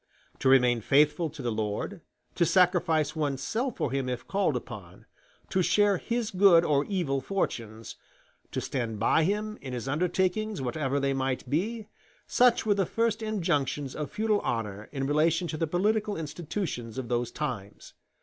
To 0.39 0.49
remain 0.49 0.81
faithful 0.81 1.29
to 1.29 1.43
the 1.43 1.51
lord, 1.51 2.01
to 2.33 2.43
sacrifice 2.43 3.15
one's 3.15 3.43
self 3.43 3.77
for 3.77 3.91
him 3.91 4.09
if 4.09 4.27
called 4.27 4.55
upon, 4.55 5.05
to 5.51 5.61
share 5.61 5.99
his 5.99 6.31
good 6.31 6.65
or 6.65 6.85
evil 6.85 7.21
fortunes, 7.21 7.97
to 8.51 8.59
stand 8.61 8.97
by 8.99 9.25
him 9.25 9.59
in 9.61 9.73
his 9.73 9.87
undertakings 9.87 10.59
whatever 10.59 10.99
they 10.99 11.13
might 11.13 11.47
be 11.47 11.85
such 12.25 12.65
were 12.65 12.73
the 12.73 12.87
first 12.87 13.21
injunctions 13.21 13.95
of 13.95 14.09
feudal 14.09 14.39
honor 14.39 14.89
in 14.91 15.05
relation 15.05 15.47
to 15.49 15.55
the 15.57 15.67
political 15.67 16.17
institutions 16.17 16.97
of 16.97 17.07
those 17.07 17.29
times. 17.31 17.93